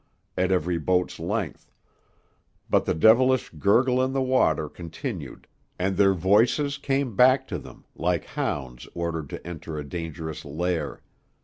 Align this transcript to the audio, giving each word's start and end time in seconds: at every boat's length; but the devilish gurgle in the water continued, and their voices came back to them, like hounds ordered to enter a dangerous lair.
at 0.35 0.51
every 0.51 0.79
boat's 0.79 1.19
length; 1.19 1.71
but 2.71 2.85
the 2.85 2.93
devilish 2.95 3.51
gurgle 3.59 4.03
in 4.03 4.13
the 4.13 4.21
water 4.23 4.67
continued, 4.67 5.45
and 5.77 5.95
their 5.95 6.15
voices 6.15 6.79
came 6.79 7.15
back 7.15 7.47
to 7.47 7.59
them, 7.59 7.85
like 7.95 8.25
hounds 8.25 8.89
ordered 8.95 9.29
to 9.29 9.45
enter 9.45 9.77
a 9.77 9.87
dangerous 9.87 10.43
lair. 10.43 11.03